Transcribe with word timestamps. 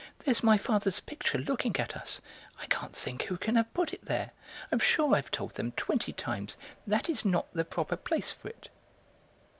there's 0.25 0.41
my 0.41 0.57
father's 0.57 0.99
picture 0.99 1.37
looking 1.37 1.75
at 1.77 1.95
us; 1.95 2.21
I 2.59 2.65
can't 2.65 2.95
think 2.95 3.21
who 3.21 3.37
can 3.37 3.55
have 3.55 3.71
put 3.71 3.93
it 3.93 4.03
there; 4.03 4.31
I'm 4.71 4.79
sure 4.79 5.13
I've 5.15 5.29
told 5.29 5.51
them 5.53 5.73
twenty 5.73 6.11
times, 6.11 6.57
that 6.87 7.07
is 7.07 7.23
not 7.23 7.53
the 7.53 7.65
proper 7.65 7.97
place 7.97 8.31
for 8.31 8.47
it." 8.47 8.69